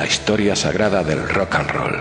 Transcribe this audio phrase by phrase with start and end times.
[0.00, 1.92] la historia sagrada del rock and roll.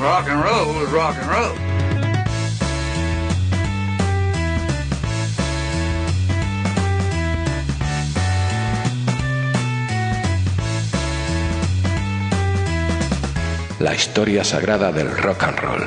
[0.00, 1.65] Rock and roll is rock and roll.
[13.86, 15.82] la historia sagrada del rock and roll.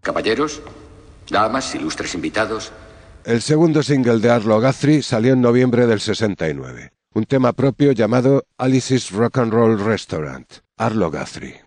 [0.00, 0.60] Caballeros,
[1.30, 1.66] damas,
[2.16, 2.72] invitados.
[3.24, 8.42] El segundo single de Arlo Guthrie salió en noviembre del 69, un tema propio llamado
[8.56, 11.60] Alice's Rock and Roll Restaurant, Arlo Guthrie.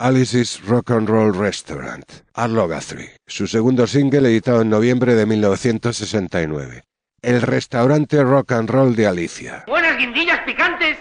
[0.00, 2.04] Alice's Rock and Roll Restaurant,
[2.34, 6.84] Arlo Guthrie, su segundo single editado en noviembre de 1969.
[7.20, 9.64] El restaurante rock and roll de Alicia.
[9.66, 10.98] Buenas guindillas picantes.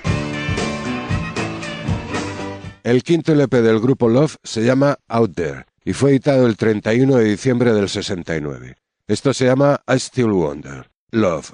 [2.84, 7.18] El quinto LP del grupo Love se llama Out There y fue editado el 31
[7.18, 8.78] de diciembre del 69.
[9.08, 10.90] Esto se llama I Still Wonder.
[11.12, 11.52] Love.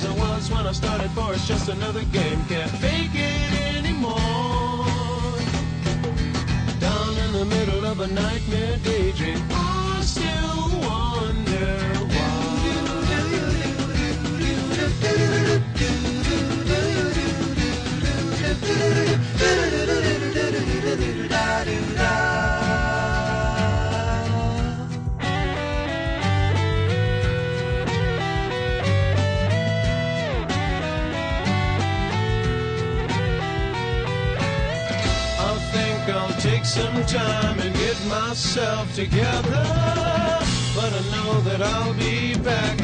[0.00, 2.38] As I was when I started, for it's just another game.
[2.48, 4.16] Can't fake it anymore.
[6.80, 11.90] Down in the middle of a nightmare daydream, I still wonder
[22.02, 22.39] I
[36.70, 39.64] some time and get myself together.
[40.76, 42.80] But I know that I'll be back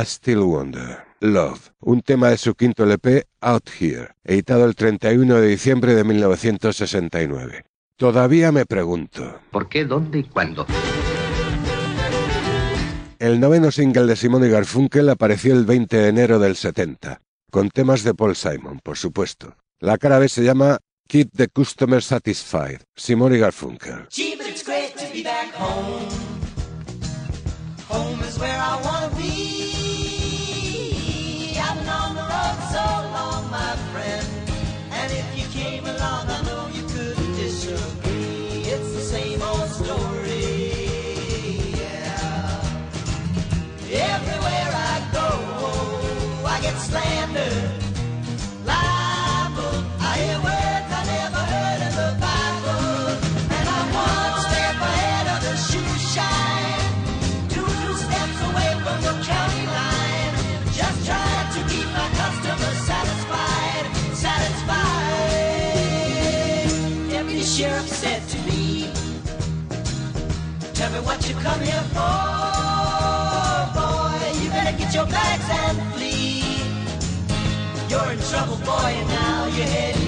[0.00, 1.04] I Still Wonder.
[1.20, 6.04] Love, un tema de su quinto LP, Out Here, editado el 31 de diciembre de
[6.04, 7.64] 1969.
[7.96, 9.40] Todavía me pregunto.
[9.50, 10.66] ¿Por qué, dónde y cuándo?
[13.18, 17.68] El noveno single de Simon y Garfunkel apareció el 20 de enero del 70, con
[17.68, 19.56] temas de Paul Simon, por supuesto.
[19.80, 20.78] La cara B se llama
[21.08, 24.08] Keep the Customer Satisfied, Simon y Garfunkel.
[24.08, 26.08] Gee, but it's great to be back home.
[27.90, 29.59] Home is where I wanna be.
[71.10, 72.14] What you come here for,
[73.74, 74.22] boy.
[74.40, 76.62] You better get your bags and flee.
[77.90, 79.99] You're in trouble, boy, and now you're heading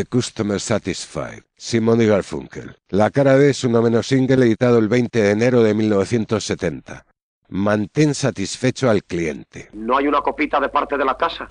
[0.00, 2.74] the Customer Satisfied, Simon Garfunkel.
[2.88, 7.04] La cara B es un ameno single editado el 20 de enero de 1970.
[7.48, 9.68] Mantén satisfecho al cliente.
[9.74, 11.48] ¿No hay una copita de parte de la casa?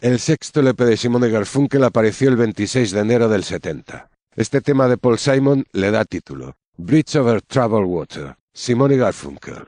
[0.00, 4.10] El sexto LP de Simon Garfunkel apareció el 26 de enero del 70.
[4.36, 6.54] Este tema de Paul Simon le da título.
[6.76, 9.66] Bridge over Troubled Water, Simon Garfunkel.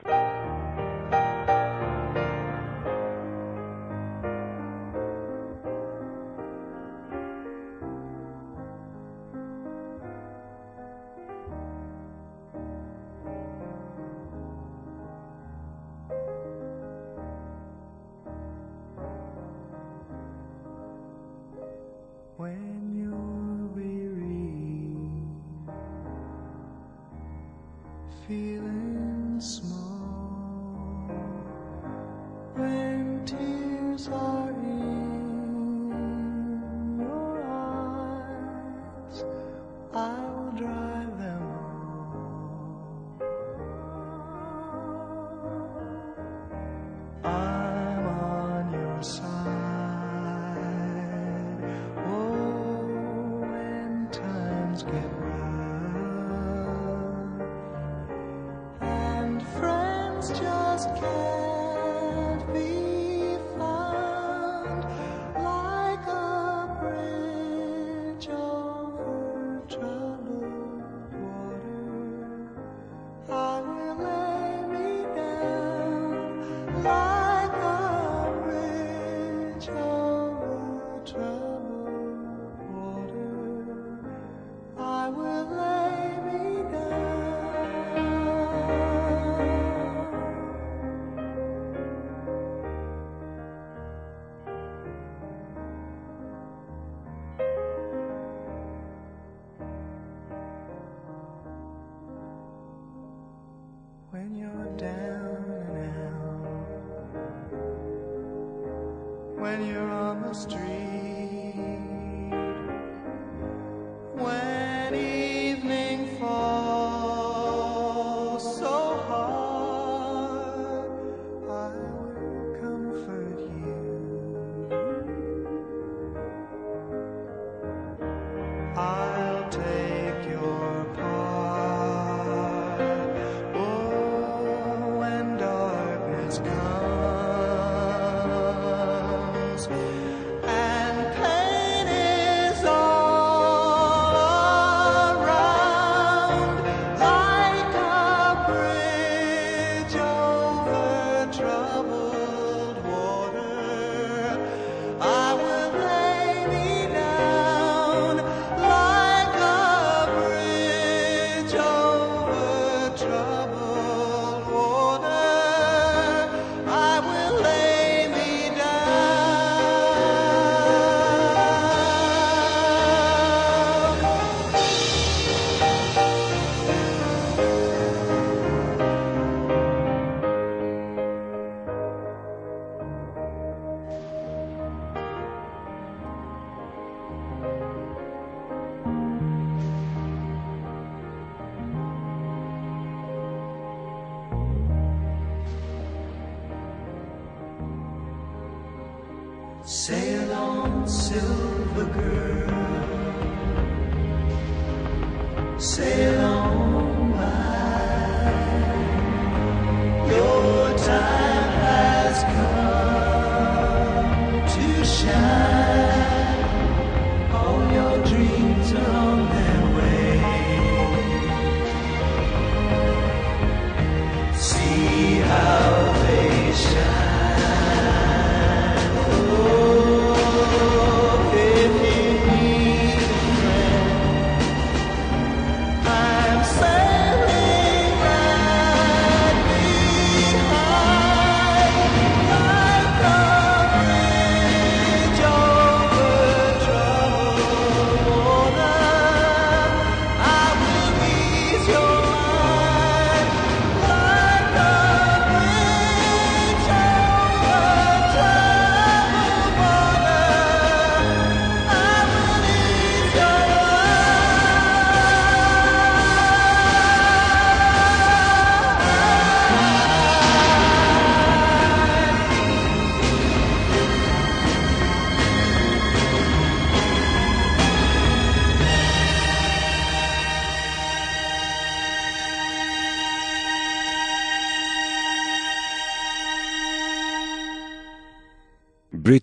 [33.97, 34.62] stars are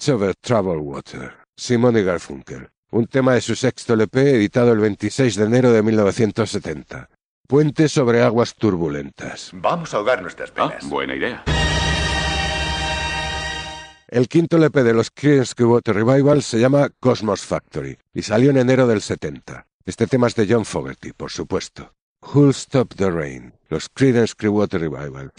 [0.00, 4.78] Bridge over Troubled Water, Simon y Garfunkel, un tema de su sexto LP editado el
[4.80, 7.10] 26 de enero de 1970.
[7.46, 9.50] Puente sobre aguas turbulentas.
[9.52, 10.88] Vamos a ahogar nuestras Ah, penas.
[10.88, 11.44] buena idea.
[14.08, 18.56] El quinto LP de los Creedence Clearwater Revival se llama Cosmos Factory y salió en
[18.56, 19.66] enero del 70.
[19.84, 21.92] Este tema es de John Fogerty, por supuesto.
[22.22, 25.30] Who'll Stop the Rain, los Creedence Clearwater Revival.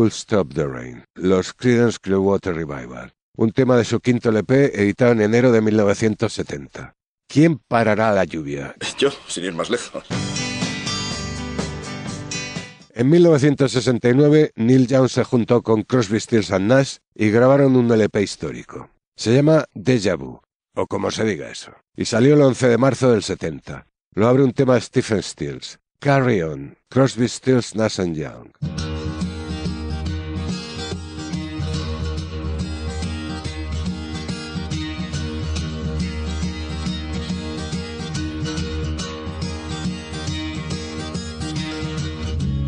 [0.00, 5.12] Who'll Stop the Rain, los Creedence Clearwater Revival, un tema de su quinto LP editado
[5.12, 6.94] en enero de 1970.
[7.28, 8.74] ¿Quién parará la lluvia?
[8.96, 10.04] Yo, sin ir más lejos.
[12.94, 18.22] En 1969, Neil Young se juntó con Crosby, Stills and Nash y grabaron un LP
[18.22, 18.88] histórico.
[19.14, 20.40] Se llama Deja Vu,
[20.74, 23.86] o como se diga eso, y salió el 11 de marzo del 70.
[24.14, 28.89] Lo abre un tema de Stephen Stills, Carry On, Crosby, Stills, Nash and Young.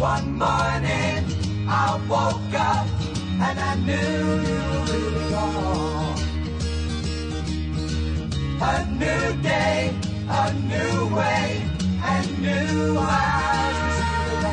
[0.03, 1.23] One morning
[1.69, 2.89] I woke up
[3.47, 6.19] and I knew you were gone.
[8.61, 9.95] A new day,
[10.29, 11.63] a new way,
[12.03, 14.11] and new eyes to
[14.49, 14.53] it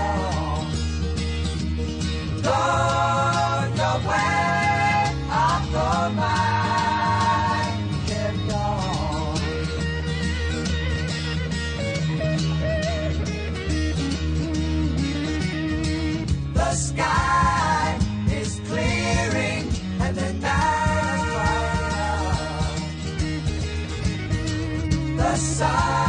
[25.40, 26.09] side.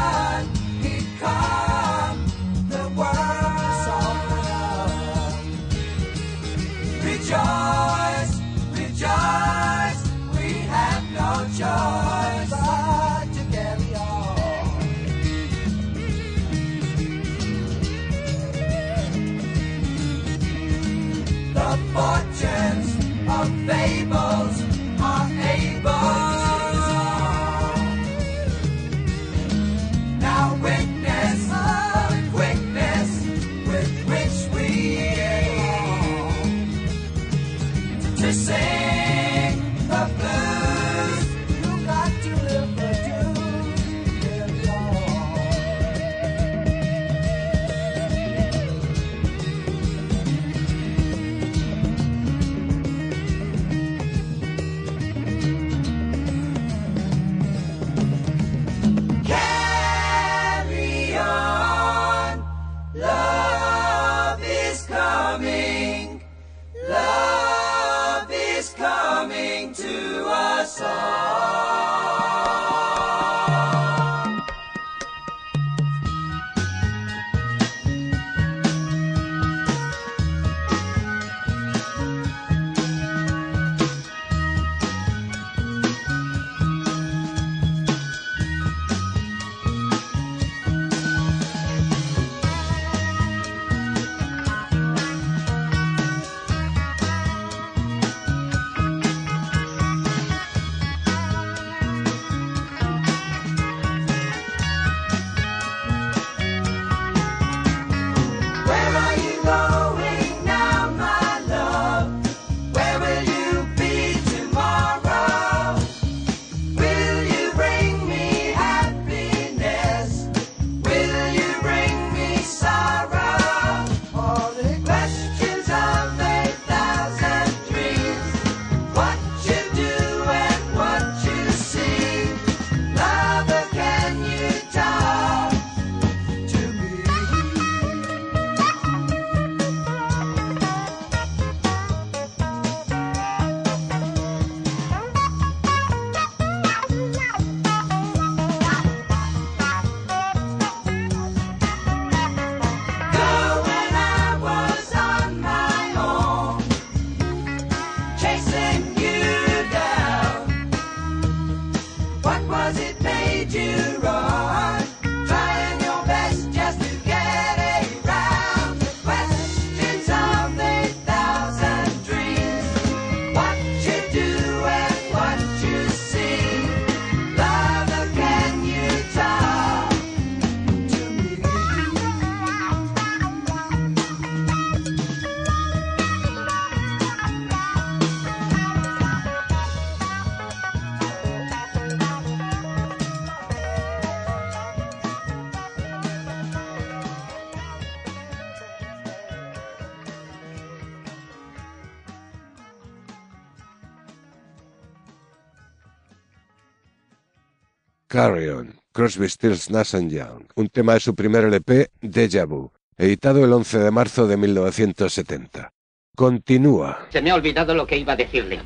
[208.20, 213.42] Carry On, Crosby, Stills, Nash Young, un tema de su primer LP, Deja Vu, editado
[213.42, 215.72] el 11 de marzo de 1970.
[216.14, 216.98] Continúa.
[217.08, 218.60] Se me ha olvidado lo que iba a decirle.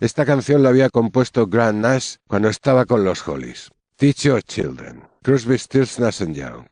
[0.00, 3.70] Esta canción la había compuesto Grant Nash cuando estaba con los Hollies.
[3.96, 6.64] Teach Your Children, Crosby, Stills, Nash Young.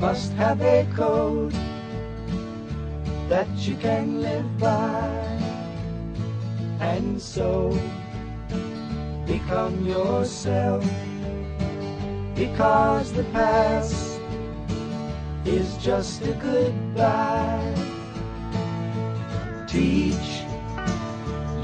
[0.00, 1.52] Must have a code
[3.28, 5.08] that you can live by.
[6.80, 7.70] And so
[9.26, 10.84] become yourself
[12.36, 14.20] because the past
[15.44, 17.74] is just a goodbye.
[19.66, 20.42] Teach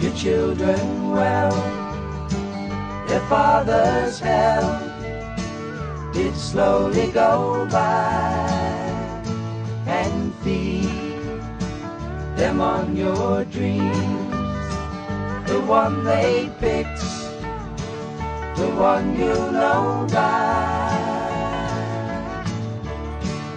[0.02, 1.54] your children well
[3.06, 4.93] their father's hell
[6.14, 8.46] did slowly go by
[9.84, 10.88] and feed
[12.36, 14.32] them on your dreams.
[15.48, 17.00] The one they picked,
[18.56, 20.94] the one you know by.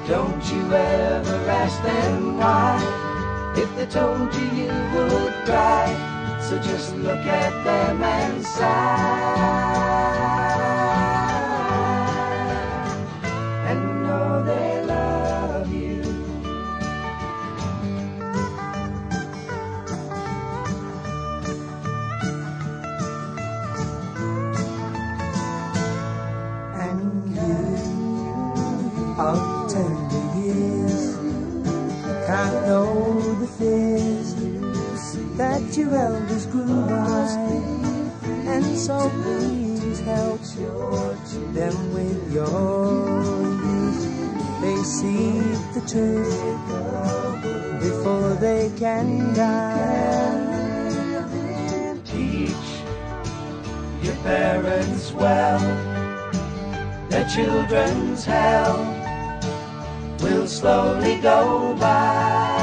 [0.08, 5.86] Don't you ever ask them why, if they told you you would cry.
[6.42, 9.97] So just look at them and sigh.
[35.78, 37.28] Your elders grew by,
[38.26, 40.42] and so please help
[41.54, 44.04] them with your youth.
[44.62, 45.40] They see
[45.76, 46.42] the truth
[47.80, 50.48] before they can die.
[52.06, 52.68] Teach
[54.02, 55.60] your parents well,
[57.10, 58.78] their children's hell
[60.22, 62.57] will slowly go by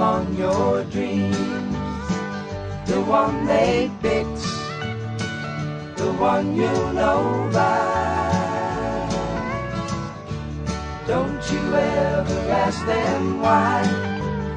[0.00, 1.36] on your dreams.
[2.86, 4.42] The one they picked,
[5.96, 8.04] the one you know by.
[11.06, 13.82] Don't you ever ask them why.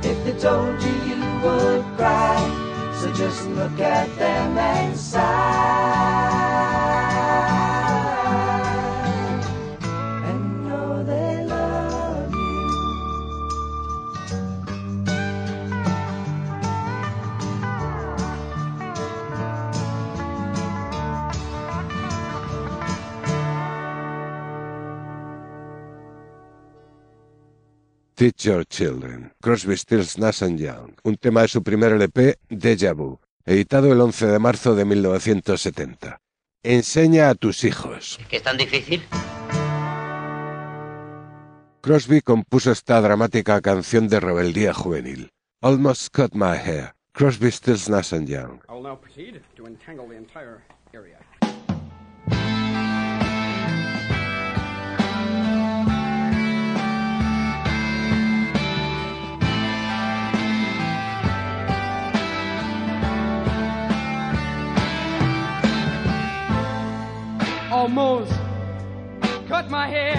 [0.03, 2.93] If they told you, you would cry.
[2.99, 5.76] So just look at them and sigh.
[28.17, 33.19] Teach Your Children, Crosby, Stills, Nash Young, un tema de su primer LP, Deja Vu,
[33.45, 36.19] editado el 11 de marzo de 1970.
[36.63, 38.19] Enseña a tus hijos.
[38.27, 39.03] ¿Que es tan difícil?
[41.81, 45.29] Crosby compuso esta dramática canción de rebeldía juvenil.
[45.61, 48.61] Almost Cut My Hair, Crosby, Stills, Nash Young.
[48.67, 51.19] I will now proceed to entangle the entire area.
[67.77, 68.33] Almost
[69.47, 70.15] cut my hair.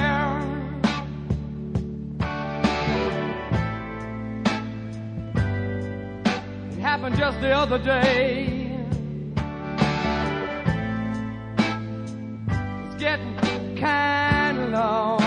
[6.70, 8.70] It happened just the other day.
[12.86, 15.20] It's getting kind of long.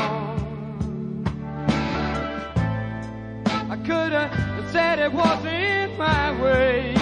[3.45, 6.95] I could have said it wasn't my way,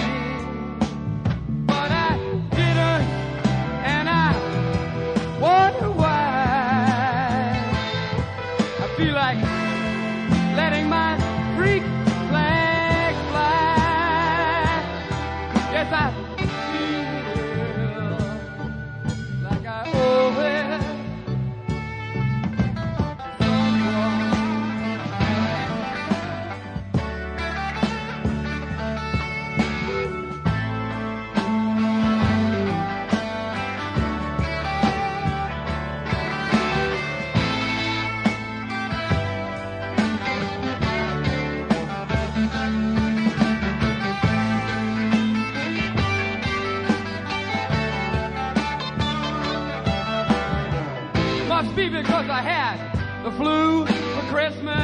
[53.30, 54.76] the flu for Christmas.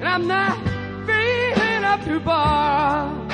[0.00, 0.56] And I'm not
[1.06, 3.28] feeling up to bar.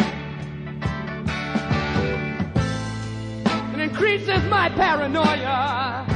[3.74, 6.06] It increases my paranoia.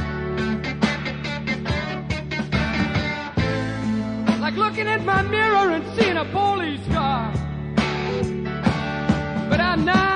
[4.39, 7.31] Like looking at my mirror and seeing a police car.
[9.49, 10.12] But I'm not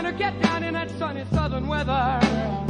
[0.00, 2.69] Going to get down in that sunny southern weather.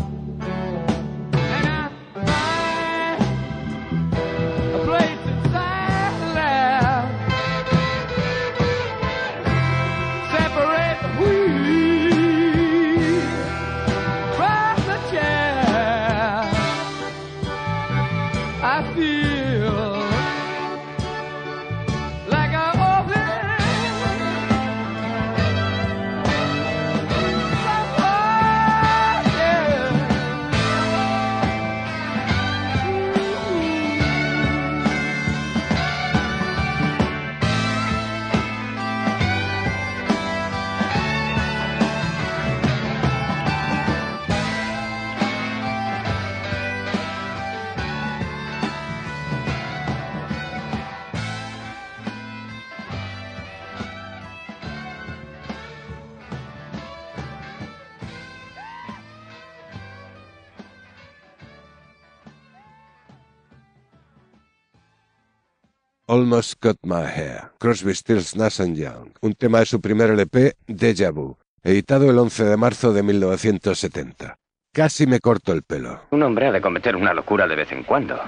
[66.10, 71.12] Almost Cut My Hair, Crosby, Stills, Nash Young, un tema de su primer LP, Deja
[71.12, 74.36] Vu, editado el 11 de marzo de 1970.
[74.74, 76.00] Casi me corto el pelo.
[76.10, 78.18] Un hombre ha de cometer una locura de vez en cuando.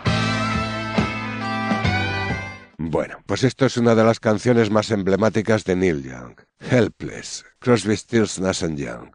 [2.79, 6.37] Bueno, pues esto es una de las canciones más emblemáticas de Neil Young.
[6.61, 9.11] Helpless, Crosby, Stills, Nash Young.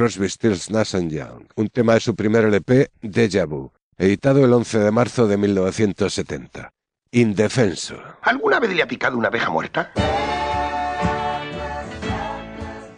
[0.00, 4.78] Crosby, Stills, Nash Young, un tema de su primer LP, Deja Vu, editado el 11
[4.78, 6.72] de marzo de 1970.
[7.12, 7.96] Indefenso.
[8.22, 9.92] ¿Alguna vez le ha picado una abeja muerta?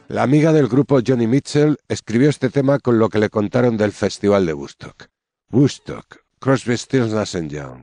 [0.06, 3.90] La amiga del grupo Johnny Mitchell escribió este tema con lo que le contaron del
[3.90, 5.08] Festival de Woodstock.
[5.50, 7.82] Woodstock, Crosby, Stills, Nash Young.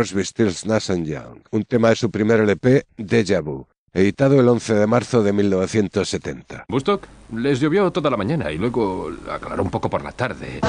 [0.00, 4.72] Crosby, Stills, Nash Young, un tema de su primer LP, Deja Vu, editado el 11
[4.72, 6.64] de marzo de 1970.
[6.70, 7.06] ¿Bustock?
[7.36, 10.60] Les llovió toda la mañana y luego aclaró un poco por la tarde.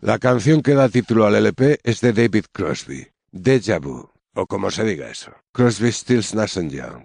[0.00, 4.70] La canción que da título al LP es de David Crosby, Deja Vu, o como
[4.70, 7.04] se diga eso, Crosby, Stills, Nash Young.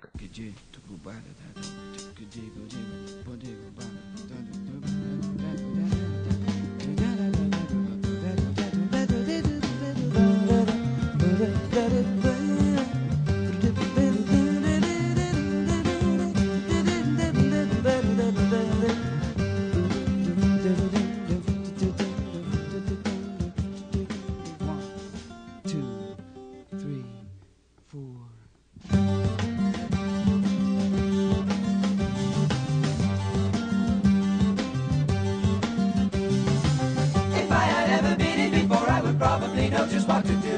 [40.08, 40.58] What to do.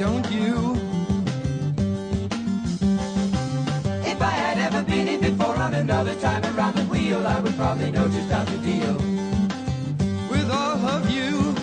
[0.00, 0.76] Don't you?
[4.04, 7.54] If I had ever been it before on another time around the wheel, I would
[7.56, 8.94] probably know just how to deal
[10.30, 11.54] with all of you.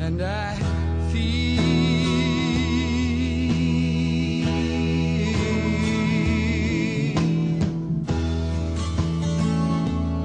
[0.00, 0.56] And I
[1.12, 1.62] feel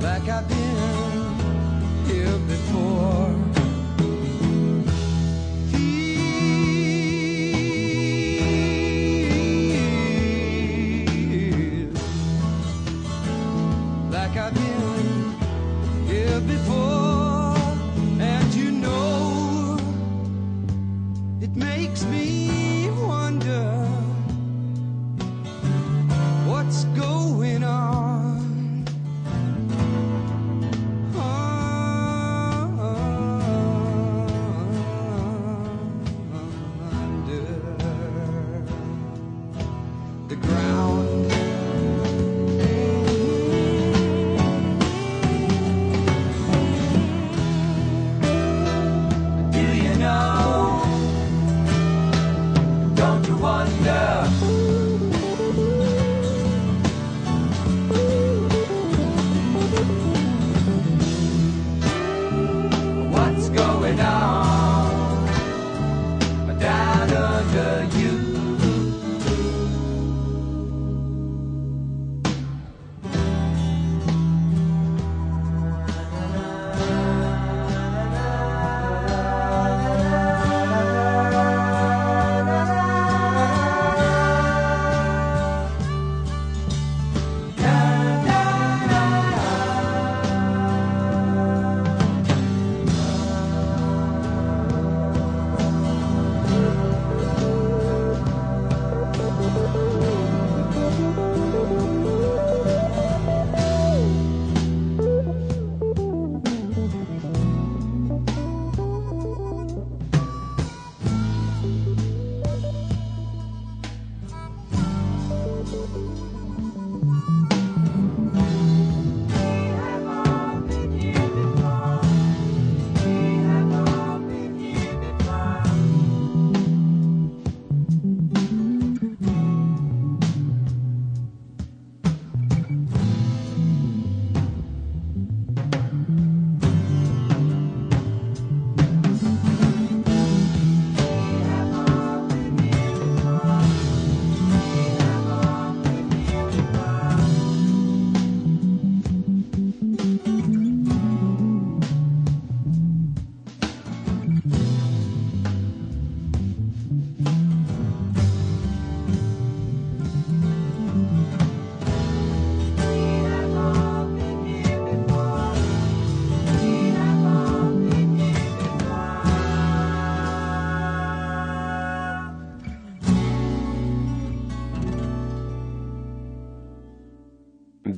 [0.02, 0.77] like I've been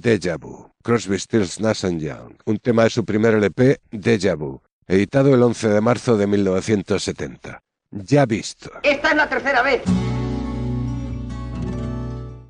[0.10, 5.36] Deja Vu, Crosby, Stills, Nash Young, un tema de su primer LP, Deja Vu, editado
[5.36, 7.62] el 11 de marzo de 1970.
[7.92, 8.72] Ya visto.
[8.82, 9.84] Esta es la tercera vez.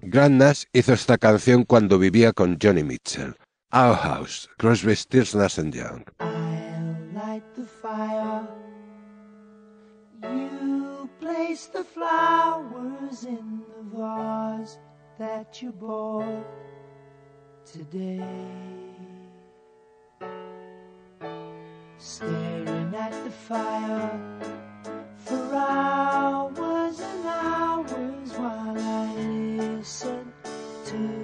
[0.01, 3.35] Grant Nash hizo esta canción cuando vivía con Johnny Mitchell.
[3.73, 6.05] Our House, Crosby, Stills, Nash Young.
[7.13, 8.47] light the fire.
[10.23, 14.77] You place the flowers in the vase
[15.17, 16.68] that you bought
[17.71, 18.25] today.
[21.97, 24.19] Staring at the fire
[25.17, 30.33] for hours and hours while I listen
[30.85, 31.18] to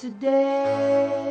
[0.00, 1.28] today.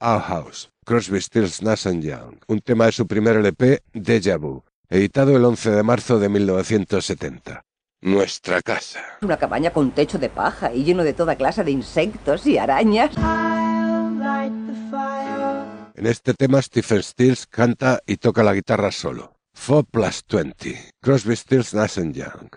[0.00, 5.34] Our House, Crosby, Stills, Nash Young, un tema de su primer LP, Deja Vu, editado
[5.34, 7.64] el 11 de marzo de 1970.
[8.02, 9.00] Nuestra casa.
[9.22, 13.12] Una cabaña con techo de paja y lleno de toda clase de insectos y arañas.
[15.94, 19.33] En este tema Stephen Stills canta y toca la guitarra solo.
[19.54, 20.78] 4 plus 20.
[21.02, 22.50] Crosby, Stills, Nash and Young.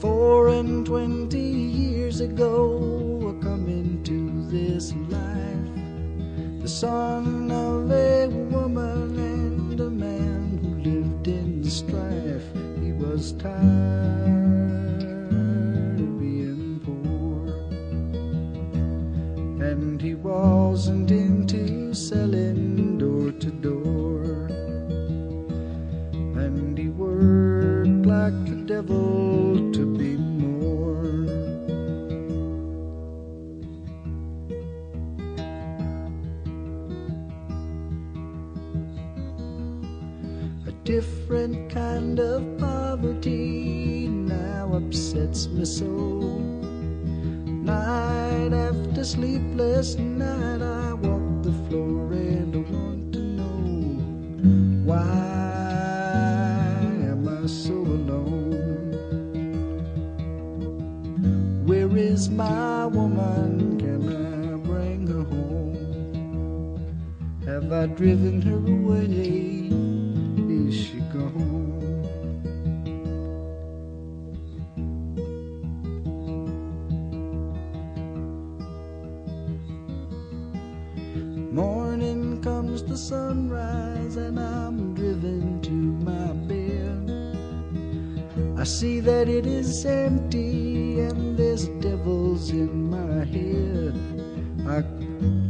[0.00, 9.18] Four and twenty years ago, I come into this life, the son of a woman
[9.18, 12.48] and a man who lived in strife.
[12.82, 14.39] He was tired
[19.70, 24.24] and he wasn't into selling door to door
[26.42, 31.04] and he worked like the devil to be more.
[40.66, 46.49] A different kind of poverty now upsets me so.
[47.62, 54.00] Night after sleepless night, I walk the floor and I want to know
[54.84, 55.00] why
[57.04, 58.56] am I so alone?
[61.66, 63.78] Where is my woman?
[63.78, 66.80] Can I bring her home?
[67.44, 69.69] Have I driven her away?
[82.90, 86.98] The sunrise, and I'm driven to my bed.
[88.58, 93.94] I see that it is empty, and there's devils in my head.
[94.66, 94.78] I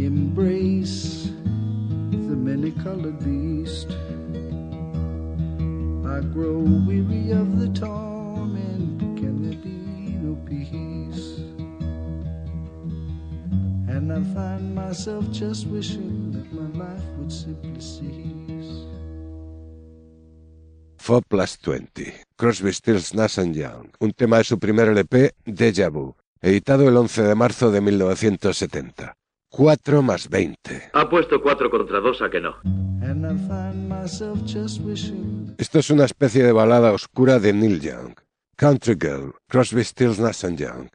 [0.04, 1.30] embrace
[2.10, 3.88] the many colored beast.
[6.06, 9.00] I grow weary of the torment.
[9.16, 11.38] Can there be no peace?
[13.88, 16.09] And I find myself just wishing
[21.10, 22.14] 4 plus 20.
[22.36, 27.22] Crosby, Stills, Nash Young, un tema de su primer LP, Deja Vu, editado el 11
[27.22, 29.14] de marzo de 1970.
[29.48, 30.90] 4 más 20.
[30.92, 32.56] Ha puesto cuatro contra dos a que no.
[35.58, 38.14] Esto es una especie de balada oscura de Neil Young.
[38.56, 40.88] Country Girl, Crosby, Stills, Nash Young.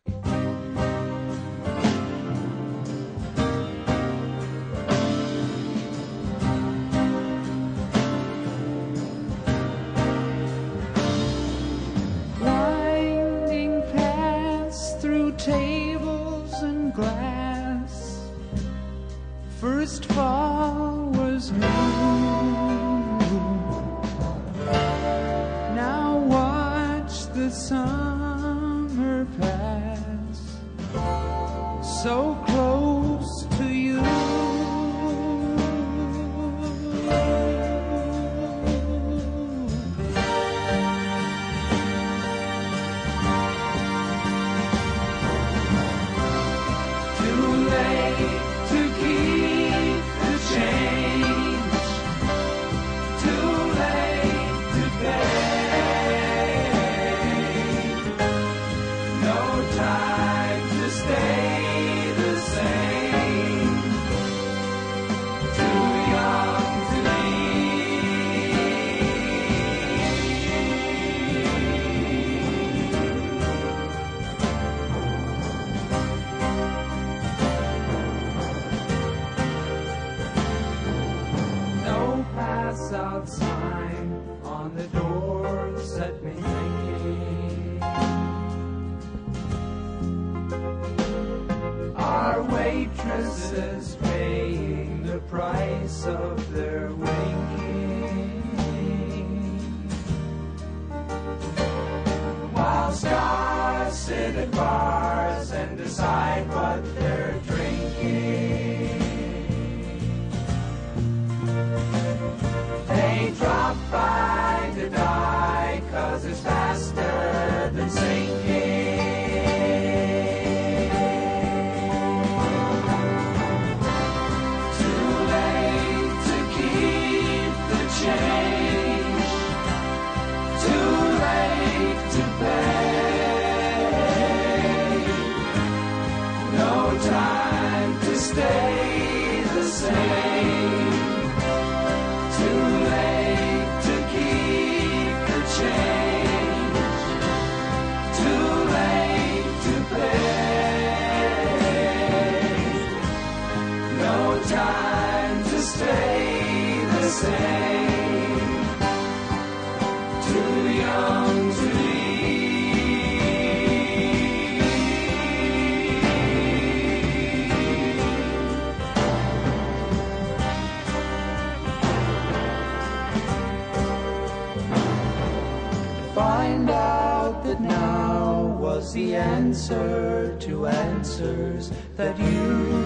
[176.15, 182.84] find out that now was the answer to answers that you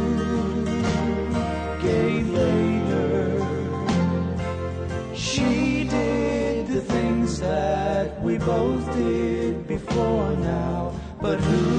[11.50, 11.79] blue.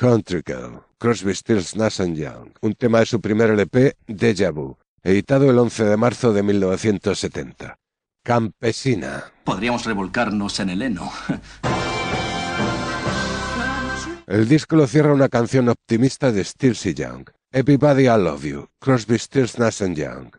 [0.00, 4.78] Country Girl, Crosby, Stills, Nash and Young, un tema de su primer LP, Deja Vu,
[5.02, 7.76] editado el 11 de marzo de 1970.
[8.24, 9.24] Campesina.
[9.44, 11.12] Podríamos revolcarnos en el heno.
[14.26, 18.68] El disco lo cierra una canción optimista de Stills y Young, Everybody I Love You,
[18.78, 20.30] Crosby, Stills, Nash Young.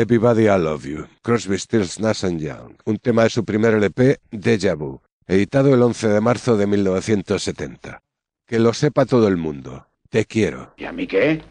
[0.00, 4.20] Everybody I Love You, Crosby, Stills, Nash and Young, un tema de su primer LP,
[4.30, 8.00] Deja Vu, editado el 11 de marzo de 1970.
[8.46, 9.88] Que lo sepa todo el mundo.
[10.08, 10.72] Te quiero.
[10.76, 11.42] ¿Y a mí qué?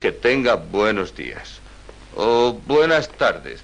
[0.00, 1.60] Que tenga buenos días.
[2.16, 3.62] O buenas tardes.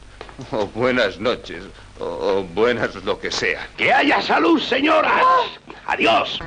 [0.52, 1.64] O buenas noches.
[1.98, 3.66] O, o buenas lo que sea.
[3.78, 5.24] ¡Que haya salud, señoras!
[5.86, 6.38] ¡Adiós!